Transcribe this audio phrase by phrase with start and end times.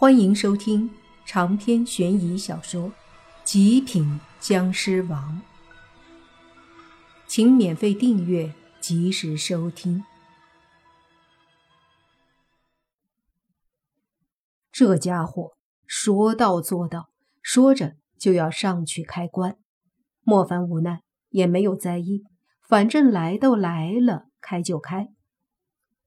[0.00, 0.88] 欢迎收听
[1.26, 2.90] 长篇悬疑小说
[3.42, 5.42] 《极品僵尸王》，
[7.26, 10.04] 请免费订阅，及时收听。
[14.70, 17.10] 这家伙说到做到，
[17.42, 19.58] 说着就要上去开关。
[20.22, 22.22] 莫凡无奈，也没有在意，
[22.62, 25.08] 反正来都来了，开就开。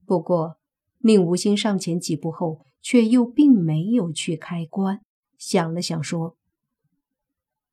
[0.05, 0.55] 不过，
[1.00, 2.66] 宁无心上前几步后。
[2.82, 5.02] 却又并没有去开关，
[5.38, 6.35] 想了想说：“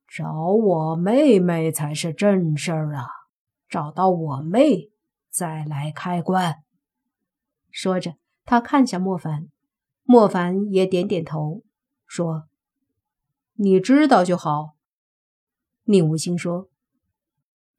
[0.07, 3.07] 找我妹妹才是正事儿啊！
[3.67, 4.91] 找到我妹
[5.29, 6.63] 再来开关。”
[7.71, 9.49] 说着，他看向莫凡，
[10.03, 11.63] 莫凡也点点头，
[12.07, 12.47] 说
[13.53, 14.75] ：“你知道就好。”
[15.85, 16.69] 宁无心说：“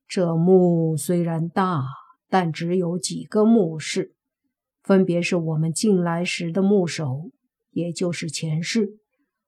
[0.06, 1.84] 这墓虽然大，
[2.28, 4.14] 但只有几个墓室。”
[4.90, 7.30] 分别是我们进来时的墓首，
[7.70, 8.98] 也就是前室，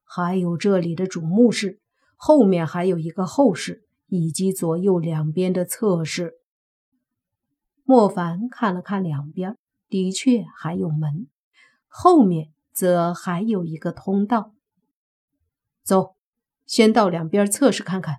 [0.05, 1.80] 还有这里的主墓室，
[2.14, 6.34] 后面还有一个后室，以及左右两边的侧室。
[7.83, 9.58] 莫凡看了看两边，
[9.89, 11.27] 的确还有门，
[11.88, 14.55] 后面则还有一个通道。
[15.83, 16.14] 走，
[16.66, 18.19] 先到两边侧室看看。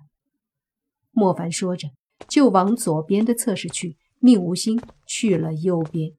[1.10, 1.88] 莫凡说着，
[2.28, 3.96] 就往左边的侧室去。
[4.18, 6.12] 宁无心去了右边。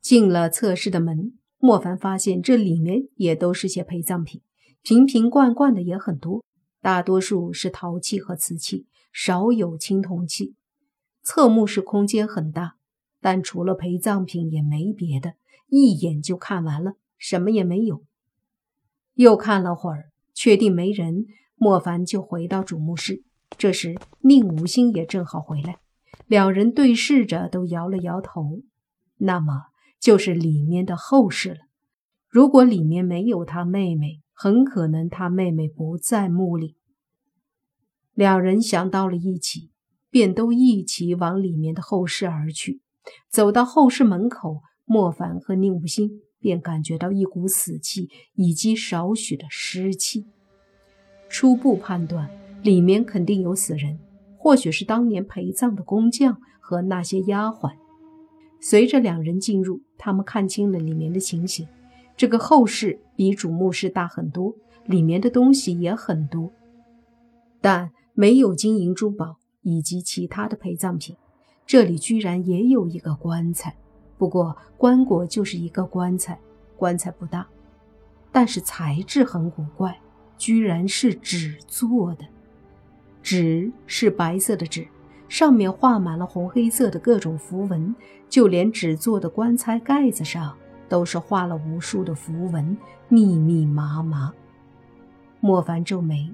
[0.00, 4.40] 进了侧室的门，莫凡发现这里面也都是些陪葬品，
[4.82, 6.42] 瓶瓶罐罐的也很多，
[6.80, 10.54] 大多数是陶器和瓷器，少有青铜器。
[11.22, 12.76] 侧墓室空间很大，
[13.20, 15.34] 但除了陪葬品也没别的，
[15.68, 18.02] 一眼就看完了，什么也没有。
[19.14, 21.26] 又看了会儿，确定没人，
[21.56, 23.22] 莫凡就回到主墓室。
[23.58, 25.76] 这时宁无心也正好回来，
[26.26, 28.62] 两人对视着，都摇了摇头。
[29.18, 29.64] 那么。
[30.00, 31.58] 就是里面的后事了。
[32.28, 36.76] 如果里面没有他妹妹，很可能他妹妹不在墓里。
[38.14, 39.70] 两人想到了一起，
[40.10, 42.80] 便都一起往里面的后室而去。
[43.28, 50.26] 走到后室门口，莫凡和宁无心便感觉到一股死气以及少许的湿气。
[51.28, 52.30] 初步判断，
[52.62, 53.98] 里面肯定有死人，
[54.36, 57.76] 或许是当年陪葬的工匠和那些丫鬟。
[58.60, 61.66] 随着两人进入，他们看清了里面的情形。
[62.16, 64.54] 这个后室比主墓室大很多，
[64.84, 66.52] 里面的东西也很多，
[67.60, 71.16] 但没有金银珠宝以及其他的陪葬品。
[71.66, 73.74] 这里居然也有一个棺材，
[74.18, 76.38] 不过棺椁就是一个棺材，
[76.76, 77.46] 棺材不大，
[78.30, 79.98] 但是材质很古怪，
[80.36, 82.24] 居然是纸做的。
[83.22, 84.86] 纸是白色的纸。
[85.30, 87.94] 上面画满了红黑色的各种符文，
[88.28, 90.56] 就连纸做的棺材盖子上
[90.88, 92.76] 都是画了无数的符文，
[93.08, 94.34] 密密麻麻。
[95.38, 96.32] 莫凡皱眉，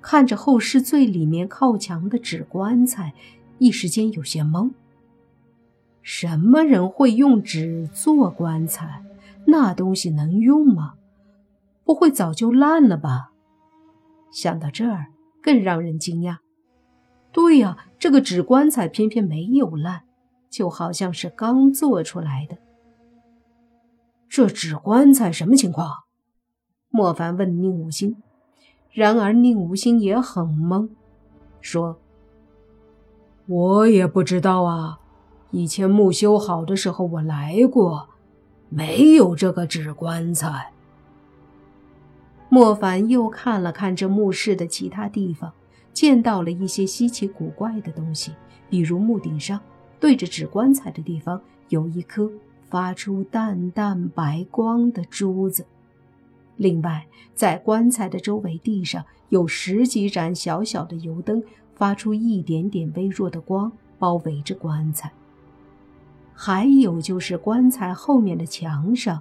[0.00, 3.12] 看着后室最里面靠墙的纸棺材，
[3.58, 4.70] 一时间有些懵。
[6.00, 9.04] 什么人会用纸做棺材？
[9.44, 10.94] 那东西能用吗？
[11.84, 13.32] 不会早就烂了吧？
[14.32, 15.08] 想到这儿，
[15.42, 16.38] 更让人惊讶。
[17.32, 20.02] 对呀，这个纸棺材偏偏没有烂，
[20.50, 22.58] 就好像是刚做出来的。
[24.28, 26.04] 这纸棺材什么情况？
[26.90, 28.16] 莫凡问宁无心。
[28.90, 30.90] 然而宁无心也很懵，
[31.62, 31.98] 说
[33.48, 34.98] ：“我也不知道啊。
[35.50, 38.10] 以前墓修好的时候我来过，
[38.68, 40.72] 没有这个纸棺材。”
[42.50, 45.54] 莫凡又看了看这墓室的其他地方。
[45.92, 48.32] 见到了一些稀奇古怪的东西，
[48.70, 49.60] 比如墓顶上
[50.00, 52.30] 对着纸棺材的地方有一颗
[52.68, 55.66] 发出淡淡白光的珠子。
[56.56, 61.42] 另外，在棺材的周围地上有十几盏小小的油灯，
[61.74, 65.12] 发出一点点微弱的光，包围着棺材。
[66.34, 69.20] 还有就是棺材后面的墙上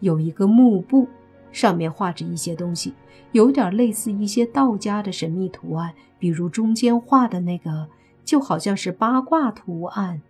[0.00, 1.08] 有一个幕布。
[1.52, 2.94] 上面画着一些东西，
[3.32, 7.88] 有点类似一些道家的神秘图案，比如中间画的那个，
[8.24, 10.22] 就好像是八卦图案，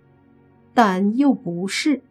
[0.74, 2.02] 但又不是。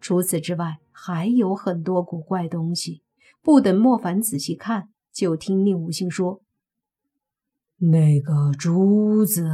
[0.00, 3.02] 除此之外，还有很多古怪东西。
[3.40, 6.42] 不等莫凡仔细看，就听宁无心说
[7.90, 9.48] ：“那个珠子，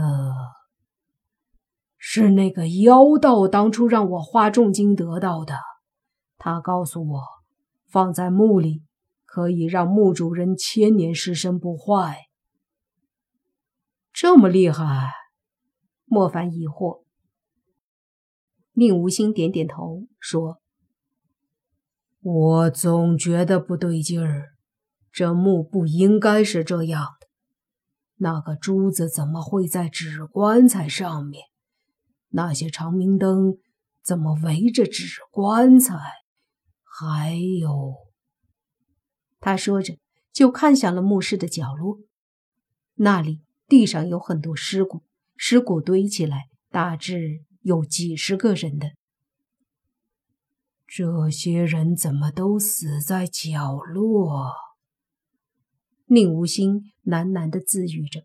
[1.96, 5.54] 是那个妖道当初让我花重金得到的，
[6.36, 7.22] 他告诉我。”
[7.88, 8.82] 放在墓里，
[9.24, 12.26] 可以让墓主人千年尸身不坏。
[14.12, 15.10] 这么厉害？
[16.04, 17.02] 莫凡疑惑。
[18.72, 20.60] 宁无心点点头说
[22.20, 24.50] ：“我总觉得不对劲儿，
[25.10, 27.26] 这墓不应该是这样的。
[28.16, 31.44] 那个珠子怎么会在纸棺材上面？
[32.30, 33.58] 那些长明灯
[34.02, 35.96] 怎么围着纸棺材？
[37.00, 38.08] 还有，
[39.38, 39.96] 他说着
[40.32, 42.00] 就看向了墓室的角落，
[42.94, 45.04] 那里地上有很多尸骨，
[45.36, 48.94] 尸骨堆起来，大致有几十个人的。
[50.88, 54.52] 这些人怎么都死在角落？
[56.06, 58.24] 宁无心喃喃地自语着，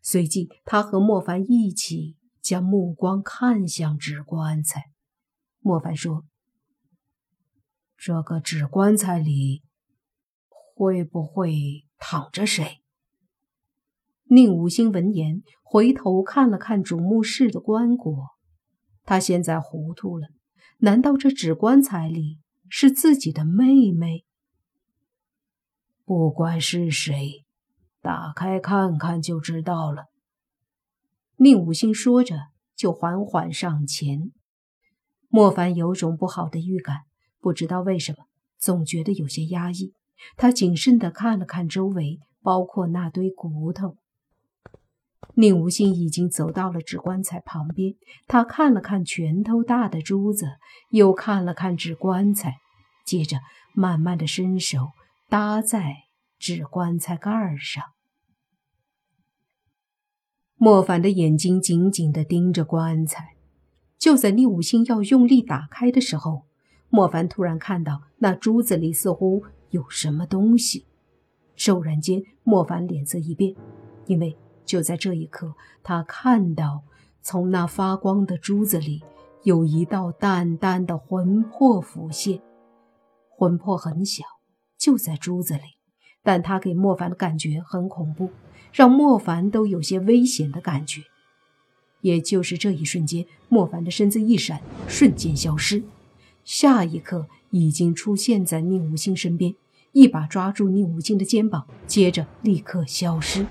[0.00, 4.92] 随即他和莫凡一起将目光看向纸棺材。
[5.58, 6.24] 莫凡说
[8.04, 9.62] ：“这个纸棺材里
[10.50, 12.82] 会不会躺着谁？”
[14.26, 18.30] 宁无心闻言，回头看了看主墓室的棺椁，
[19.04, 20.26] 他现在糊涂了。
[20.78, 24.24] 难道这纸棺材里是自己的妹妹？
[26.04, 27.44] 不管是谁，
[28.00, 30.06] 打开看看就知道了。
[31.36, 34.32] 宁武星说着，就缓缓上前。
[35.28, 37.02] 莫凡有种不好的预感，
[37.42, 38.24] 不知道为什么，
[38.58, 39.92] 总觉得有些压抑。
[40.36, 43.96] 他谨慎地看了看周围，包括那堆骨头。
[45.34, 47.94] 宁无心已经走到了纸棺材旁边，
[48.28, 50.46] 他看了看拳头大的珠子，
[50.90, 52.58] 又看了看纸棺材，
[53.04, 53.38] 接着
[53.74, 54.90] 慢慢的伸手
[55.28, 55.94] 搭在
[56.38, 57.82] 纸棺材盖上。
[60.54, 63.34] 莫凡的眼睛紧紧地盯着棺材，
[63.98, 66.46] 就在宁无心要用力打开的时候，
[66.94, 70.84] 莫凡突然看到那珠子里似乎有什么东西。
[71.56, 73.56] 骤然间，莫凡脸色一变，
[74.06, 74.36] 因为。
[74.64, 76.84] 就在这一刻，他看到
[77.20, 79.02] 从那发光的珠子里
[79.42, 82.40] 有一道淡淡的魂魄浮现。
[83.28, 84.24] 魂魄很小，
[84.78, 85.62] 就在珠子里，
[86.22, 88.30] 但他给莫凡的感觉很恐怖，
[88.72, 91.02] 让莫凡都有些危险的感觉。
[92.00, 95.82] 也就是这一瞬间，莫凡的身子一闪，瞬间消失，
[96.44, 99.54] 下一刻已经出现在宁无心身边，
[99.92, 103.46] 一把抓住宁无心的肩膀，接着立刻消失。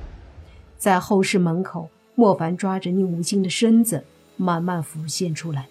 [0.77, 4.03] 在后室门口，莫凡抓着宁无心的身子，
[4.35, 5.67] 慢慢浮现出来。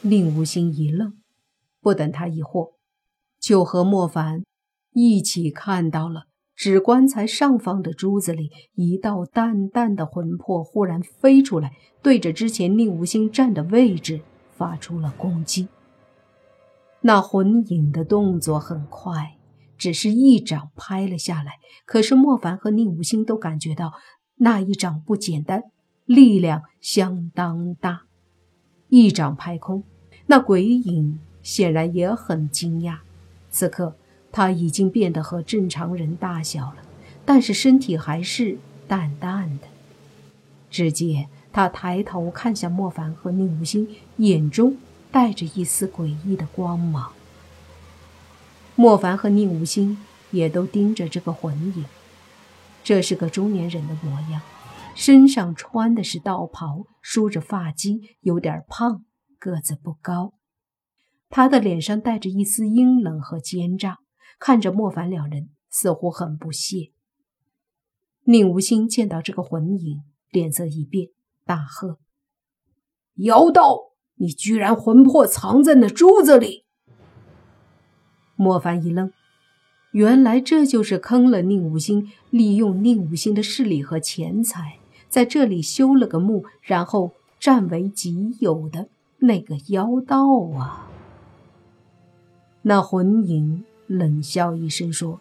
[0.00, 1.14] 宁无心一愣，
[1.80, 2.72] 不等他疑惑，
[3.40, 4.44] 就和莫凡
[4.92, 6.24] 一起看到了
[6.56, 11.72] 纸棺材上方的珠子里一道淡淡的魂魄忽然飞出来，
[12.02, 14.22] 对着之前宁无心站的位置
[14.58, 15.68] 发出了攻击。
[17.00, 19.36] 那魂影的动作很快。
[19.78, 21.52] 只是一掌拍了下来，
[21.86, 23.92] 可是莫凡和宁无心都感觉到
[24.34, 25.62] 那一掌不简单，
[26.04, 28.02] 力量相当大。
[28.88, 29.84] 一掌拍空，
[30.26, 32.98] 那鬼影显然也很惊讶。
[33.52, 33.94] 此刻
[34.32, 36.78] 他已经变得和正常人大小了，
[37.24, 38.58] 但是身体还是
[38.88, 39.68] 淡淡的。
[40.68, 44.76] 只见他抬头看向莫凡和宁无心，眼中
[45.10, 47.12] 带着一丝诡异的光芒。
[48.76, 49.98] 莫凡和宁无心
[50.30, 51.84] 也都盯着这个魂影。
[52.84, 54.40] 这是个中年人的模样，
[54.94, 59.04] 身上穿的是道袍，梳着发髻，有点胖，
[59.38, 60.34] 个子不高。
[61.28, 63.98] 他的脸上带着一丝阴冷和奸诈，
[64.38, 66.92] 看着莫凡两人，似乎很不屑。
[68.24, 71.08] 宁无心见到这个魂影，脸色一变，
[71.48, 71.96] 大喝
[73.24, 76.66] ：“妖道，你居然魂魄藏在那珠子里！”
[78.36, 79.10] 莫凡一愣，
[79.92, 84.78] 原来这就是坑了宁武星，利用宁武星的势力和钱财，
[85.08, 88.88] 在这里修了个墓，然后占为己有的
[89.20, 90.26] 那个妖道
[90.58, 90.86] 啊！
[92.60, 95.20] 那魂影冷笑一声说：“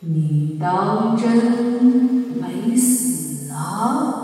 [0.00, 1.30] 你当真
[2.40, 4.19] 没死啊？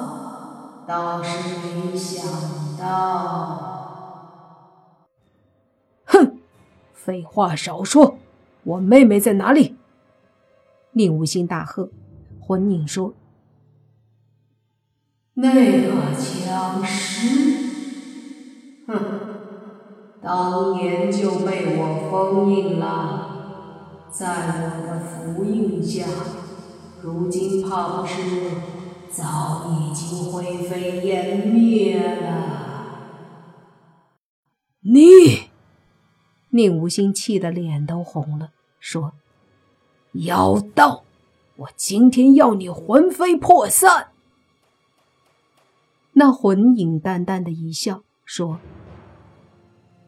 [0.87, 2.25] 倒是没想
[2.79, 3.73] 到。”
[6.07, 6.39] 哼
[6.95, 8.19] 废话少说，
[8.65, 9.77] 我妹妹在哪里？
[10.93, 11.91] 宁无心大喝。
[12.41, 13.13] 魂影说
[15.35, 17.27] ：“那个僵尸，
[18.87, 18.95] 哼，
[20.23, 26.07] 当年就被我封印了，在我的符印下，
[27.03, 28.23] 如今怕不是
[29.11, 32.65] 早已经灰飞烟灭了。”
[34.81, 35.51] 你。
[36.51, 39.13] 宁无心气得脸都红了，说
[40.25, 41.05] ：“妖道，
[41.57, 44.09] 我今天要你魂飞魄散！”
[46.15, 48.59] 那魂影淡淡的一笑，说：“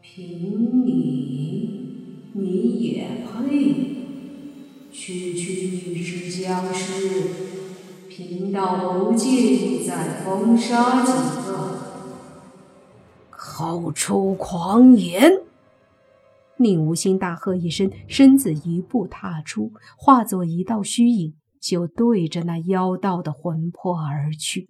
[0.01, 4.07] 凭你，你也配？
[4.91, 7.58] 区区一只僵尸，
[8.19, 11.11] 贫道不介意再封杀几
[11.47, 11.79] 个。
[13.29, 15.31] 口出狂言！
[16.57, 24.67] 宁无心大喝一声，身子一步踏出，化作一道虚影，就对着那妖道的魂魄而去。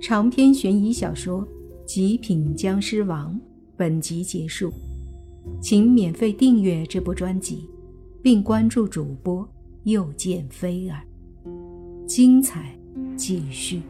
[0.00, 1.42] 长篇悬疑小说
[1.84, 3.34] 《极品僵尸王》
[3.76, 4.72] 本集结束，
[5.60, 7.68] 请免费订阅这部专辑，
[8.22, 9.46] 并关注主播
[9.86, 11.00] 又见菲儿，
[12.08, 12.76] 精彩
[13.16, 13.80] 继续。